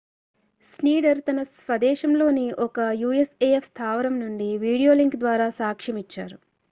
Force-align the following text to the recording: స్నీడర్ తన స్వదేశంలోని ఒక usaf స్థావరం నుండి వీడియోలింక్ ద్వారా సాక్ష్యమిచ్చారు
స్నీడర్ 0.65 1.19
తన 1.27 1.39
స్వదేశంలోని 1.57 2.45
ఒక 2.65 2.77
usaf 3.09 3.29
స్థావరం 3.69 4.17
నుండి 4.23 4.49
వీడియోలింక్ 4.65 5.19
ద్వారా 5.19 5.47
సాక్ష్యమిచ్చారు 5.59 6.39